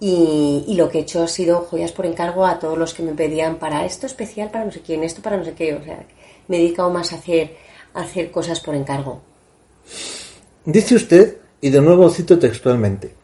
[0.00, 3.14] y, lo que he hecho ha sido joyas por encargo a todos los que me
[3.14, 5.74] pedían para esto especial, para no sé quién, esto para no sé qué.
[5.74, 6.04] O sea,
[6.46, 7.56] me he dedicado más a hacer,
[7.94, 9.22] a hacer cosas por encargo.
[10.64, 13.14] Dice usted, y de nuevo cito textualmente,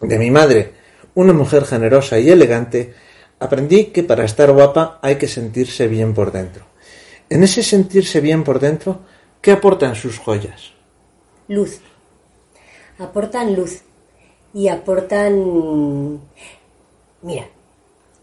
[0.00, 0.72] de mi madre,
[1.14, 2.94] una mujer generosa y elegante,
[3.38, 6.64] aprendí que para estar guapa hay que sentirse bien por dentro.
[7.28, 9.00] En ese sentirse bien por dentro,
[9.42, 10.72] ¿qué aportan sus joyas?
[11.48, 11.80] Luz.
[12.98, 13.82] Aportan luz
[14.54, 16.20] y aportan...
[17.20, 17.48] Mira,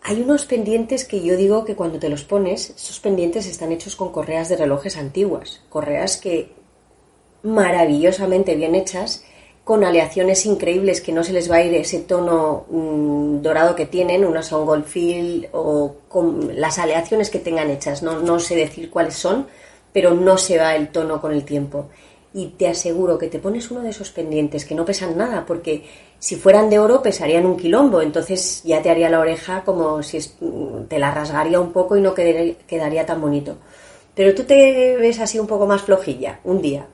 [0.01, 3.95] hay unos pendientes que yo digo que cuando te los pones, esos pendientes están hechos
[3.95, 6.53] con correas de relojes antiguas, correas que
[7.43, 9.23] maravillosamente bien hechas,
[9.63, 13.85] con aleaciones increíbles que no se les va a ir ese tono mm, dorado que
[13.85, 18.89] tienen, unas son Goldfield o con las aleaciones que tengan hechas, no, no sé decir
[18.89, 19.47] cuáles son,
[19.93, 21.89] pero no se va el tono con el tiempo
[22.33, 25.83] y te aseguro que te pones uno de esos pendientes que no pesan nada, porque
[26.19, 30.19] si fueran de oro pesarían un quilombo, entonces ya te haría la oreja como si
[30.87, 33.57] te la rasgaría un poco y no quedaría, tan bonito.
[34.13, 36.85] Pero tú te ves así un poco más flojilla un día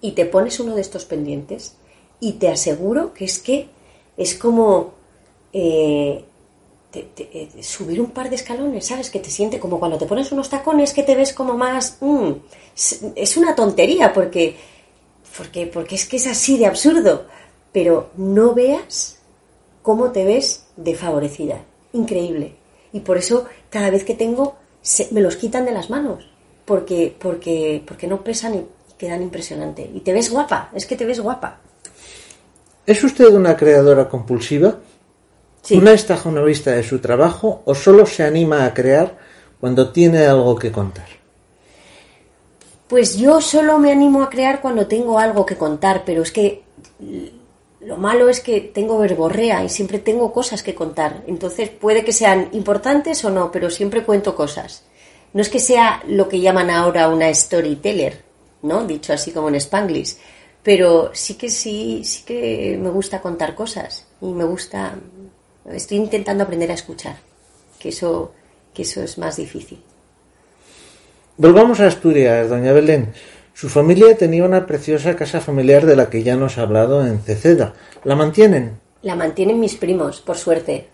[0.00, 1.76] y te pones uno de estos pendientes
[2.20, 3.68] y te aseguro que es que
[4.16, 4.92] es como
[5.52, 6.24] eh,
[6.96, 9.10] eh, subir un par de escalones, ¿sabes?
[9.10, 11.98] Que te siente como cuando te pones unos tacones que te ves como más...
[12.00, 12.32] Mm,
[13.14, 14.56] es una tontería porque,
[15.36, 17.26] porque, porque es que es así de absurdo,
[17.72, 19.18] pero no veas
[19.82, 21.64] cómo te ves desfavorecida.
[21.92, 22.56] Increíble.
[22.92, 24.56] Y por eso cada vez que tengo,
[25.10, 26.30] me los quitan de las manos.
[26.64, 28.66] porque, porque, porque no pesan y
[28.96, 29.90] quedan impresionante.
[29.92, 31.60] Y te ves guapa, es que te ves guapa.
[32.86, 34.78] ¿Es usted una creadora compulsiva?
[35.64, 35.76] Sí.
[35.76, 39.16] ¿Una estajonovista de su trabajo o solo se anima a crear
[39.58, 41.06] cuando tiene algo que contar?
[42.86, 46.62] Pues yo solo me animo a crear cuando tengo algo que contar, pero es que
[47.80, 51.22] lo malo es que tengo verborrea y siempre tengo cosas que contar.
[51.26, 54.84] Entonces puede que sean importantes o no, pero siempre cuento cosas.
[55.32, 58.22] No es que sea lo que llaman ahora una storyteller,
[58.62, 58.86] ¿no?
[58.86, 60.16] Dicho así como en Spanglish.
[60.62, 64.94] Pero sí que sí, sí que me gusta contar cosas y me gusta.
[65.72, 67.16] Estoy intentando aprender a escuchar,
[67.78, 68.32] que eso,
[68.74, 69.82] que eso es más difícil.
[71.36, 73.12] Volvamos a Asturias, doña Belén.
[73.54, 77.20] Su familia tenía una preciosa casa familiar de la que ya nos ha hablado en
[77.20, 77.74] Ceceda.
[78.04, 78.78] ¿La mantienen?
[79.02, 80.88] La mantienen mis primos, por suerte.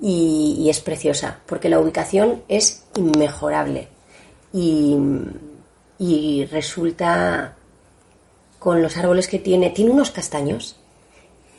[0.00, 3.88] Y, y es preciosa, porque la ubicación es inmejorable.
[4.52, 4.96] Y,
[5.98, 7.56] y resulta
[8.58, 9.70] con los árboles que tiene.
[9.70, 10.76] Tiene unos castaños,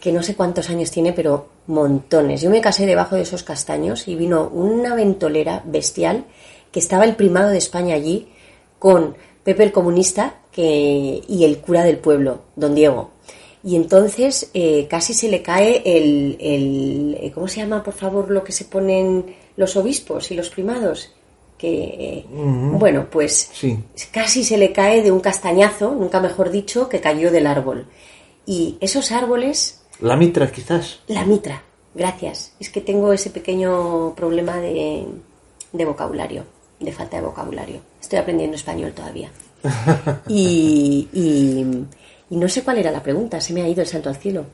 [0.02, 2.42] que no sé cuántos años tiene, pero montones.
[2.42, 6.26] Yo me casé debajo de esos castaños y vino una ventolera bestial
[6.72, 8.28] que estaba el primado de España allí
[8.80, 13.12] con Pepe el comunista que, y el cura del pueblo, don Diego.
[13.64, 18.30] Y entonces eh, casi se le cae el, el, eh, ¿Cómo se llama, por favor,
[18.30, 21.14] lo que se ponen los obispos y los primados?
[21.58, 22.26] Que.
[22.30, 23.80] Bueno, pues Sí.
[24.12, 27.88] casi se le cae de un castañazo, nunca mejor dicho, que cayó del árbol.
[28.46, 31.00] Y esos árboles La mitra, quizás.
[31.08, 31.62] la mitra,
[31.94, 32.54] gracias.
[32.60, 35.06] Es que tengo ese pequeño problema de,
[35.72, 36.44] de vocabulario,
[36.80, 37.80] de falta de vocabulario.
[38.02, 39.30] Estoy aprendiendo español todavía.
[40.28, 41.86] Y, y-
[42.30, 44.46] y no sé cuál era la pregunta, se me ha ido el salto al cielo.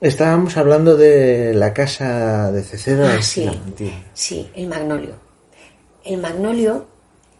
[0.00, 3.16] Estábamos hablando de la casa de Ceceda.
[3.18, 3.50] Ah, sí,
[4.14, 5.14] sí, el magnolio.
[6.04, 6.86] El magnolio,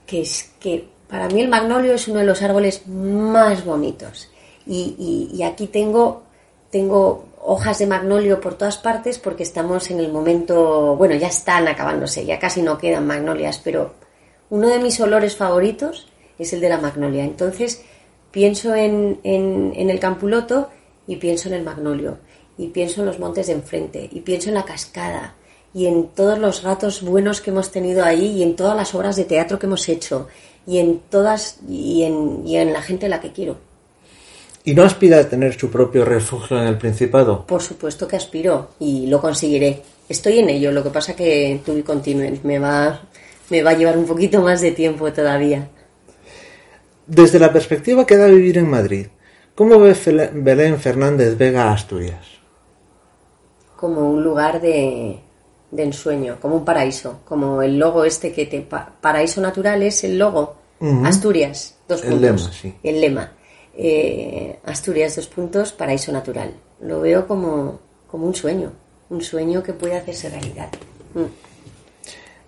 [0.07, 4.29] que es que para mí el magnolio es uno de los árboles más bonitos.
[4.67, 6.25] Y, y- y aquí tengo,
[6.71, 11.67] tengo hojas de magnolio por todas partes porque estamos en el momento, bueno, ya están
[11.69, 13.93] acabándose, ya casi no quedan magnolias, pero
[14.51, 16.09] uno de mis olores favoritos
[16.39, 17.25] es el de la magnolia.
[17.25, 17.83] Entonces
[18.31, 20.69] pienso en, en- en el campuloto
[21.07, 22.19] y pienso en el magnolio
[22.59, 25.35] y pienso en los montes de enfrente y pienso en la cascada
[25.73, 29.17] y en todos los ratos buenos que hemos tenido ahí y en todas las obras
[29.17, 30.29] de teatro que hemos hecho
[30.67, 33.57] y en todas y en, y en la gente a la que quiero.
[34.69, 37.47] ¿Y no aspira a tener su propio refugio en el Principado?
[37.47, 39.83] Por supuesto que aspiro y lo conseguiré.
[40.07, 43.01] Estoy en ello, lo que pasa que tú y continúen, me va,
[43.49, 45.69] me va a llevar un poquito más de tiempo todavía.
[47.07, 49.07] Desde la perspectiva que da vivir en Madrid,
[49.55, 49.97] ¿cómo ve
[50.35, 52.27] Belén Fernández Vega Asturias?
[53.75, 55.19] como un lugar de,
[55.71, 58.61] de ensueño, como un paraíso, como el logo este que te...
[58.61, 60.57] pa- paraíso natural es el logo.
[61.05, 62.21] Asturias, dos El puntos.
[62.23, 62.75] lema, sí.
[62.83, 63.33] El lema.
[63.81, 66.53] Eh, Asturias, dos puntos, paraíso natural.
[66.81, 67.79] Lo veo como,
[68.11, 68.73] como un sueño,
[69.09, 70.69] un sueño que puede hacerse realidad.
[71.15, 71.31] Mm.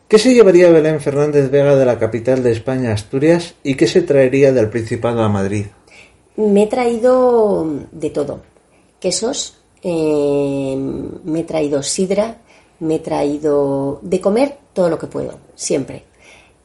[0.09, 4.03] ¿Qué se llevaría Belén Fernández Vega de la capital de España, Asturias, y qué se
[4.03, 5.67] traería del Principado a Madrid?
[6.35, 8.41] Me he traído de todo.
[8.99, 12.39] Quesos, eh, me he traído sidra,
[12.81, 16.03] me he traído de comer todo lo que puedo, siempre.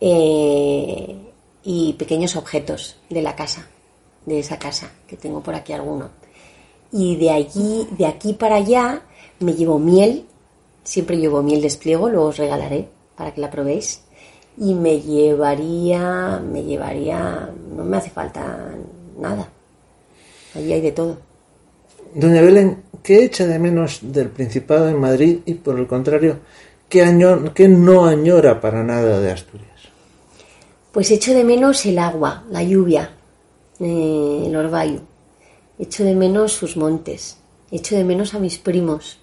[0.01, 1.15] Eh,
[1.63, 3.67] y pequeños objetos de la casa,
[4.25, 6.09] de esa casa, que tengo por aquí alguno.
[6.91, 9.01] Y de allí, de aquí para allá,
[9.39, 10.25] me llevo miel,
[10.83, 14.01] siempre llevo miel despliego, luego os regalaré para que la probéis.
[14.57, 18.69] Y me llevaría, me llevaría, no me hace falta
[19.19, 19.49] nada.
[20.55, 21.17] Allí hay de todo.
[22.13, 26.39] Doña Belén, ¿qué echa de menos del Principado en Madrid y, por el contrario,
[26.87, 29.69] qué, año- qué no añora para nada de Asturias?
[30.93, 33.09] Pues echo de menos el agua, la lluvia,
[33.79, 35.01] el orvallo.
[35.77, 37.37] Echo de menos sus montes.
[37.71, 39.17] Echo de menos a mis primos,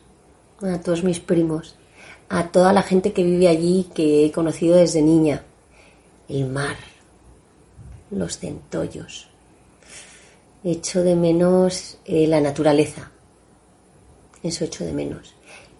[0.60, 1.76] a todos mis primos,
[2.28, 5.44] a toda la gente que vive allí que he conocido desde niña.
[6.28, 6.76] El mar,
[8.10, 9.28] los centollos.
[10.64, 13.10] Echo de menos eh, la naturaleza.
[14.42, 15.34] Eso echo de menos.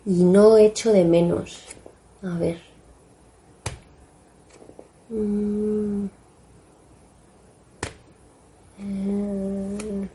[0.07, 1.59] Y no echo de menos.
[2.23, 2.61] A ver.
[5.11, 6.07] Mm.
[8.83, 10.09] Eh,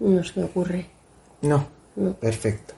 [0.00, 0.86] No se me ocurre.
[1.42, 1.66] No,
[1.96, 2.12] No.
[2.14, 2.74] perfecto.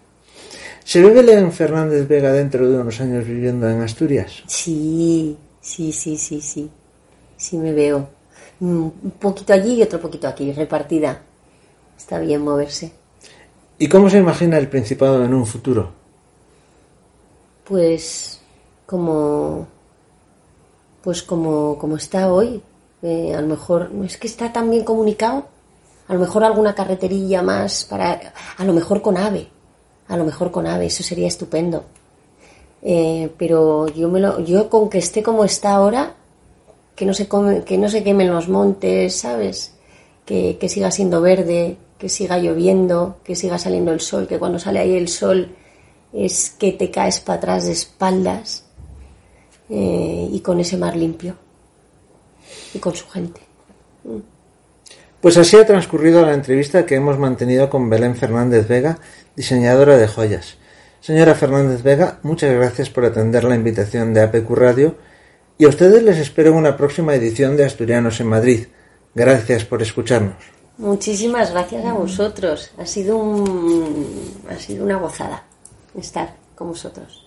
[0.84, 4.42] ¿Se ve Belén Fernández Vega dentro de unos años viviendo en Asturias?
[4.46, 6.70] Sí, sí, sí, sí, sí.
[7.36, 8.08] Sí me veo.
[8.60, 11.20] Mm, Un poquito allí y otro poquito aquí, repartida.
[11.96, 12.92] Está bien moverse.
[13.78, 15.92] ¿Y cómo se imagina el Principado en un futuro?
[17.64, 18.40] Pues
[18.86, 19.66] como
[21.02, 22.62] pues como, como está hoy.
[23.02, 25.46] Eh, a lo mejor, es que está tan bien comunicado,
[26.08, 29.48] a lo mejor alguna carreterilla más para, a lo mejor con AVE,
[30.08, 31.84] a lo mejor con AVE, eso sería estupendo.
[32.82, 36.14] Eh, pero yo me lo, yo con que esté como está ahora,
[36.94, 39.74] que no se come, que no se quemen los montes, ¿sabes?
[40.26, 44.58] Que, que siga siendo verde, que siga lloviendo, que siga saliendo el sol, que cuando
[44.58, 45.54] sale ahí el sol
[46.12, 48.64] es que te caes para atrás de espaldas
[49.68, 51.36] eh, y con ese mar limpio
[52.74, 53.40] y con su gente.
[55.20, 58.98] Pues así ha transcurrido la entrevista que hemos mantenido con Belén Fernández Vega,
[59.36, 60.56] diseñadora de joyas.
[61.00, 64.96] Señora Fernández Vega, muchas gracias por atender la invitación de APQ Radio
[65.58, 68.66] y a ustedes les espero en una próxima edición de Asturianos en Madrid.
[69.14, 70.36] Gracias por escucharnos.
[70.78, 72.70] Muchísimas gracias a vosotros.
[72.78, 74.06] Ha sido un,
[74.48, 75.44] ha sido una gozada
[75.94, 77.26] estar con vosotros.